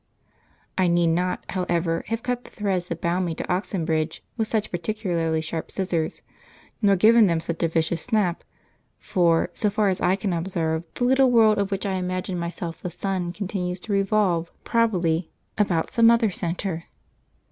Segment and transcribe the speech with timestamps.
[0.79, 4.71] I need not, however, have cut the threads that bound me to Oxenbridge with such
[4.71, 6.23] particularly sharp scissors,
[6.81, 8.43] nor given them such a vicious snap;
[8.97, 12.81] for, so far as I can observe, the little world of which I imagined myself
[12.81, 16.85] the sun continues to revolve, and, probably, about some other centre.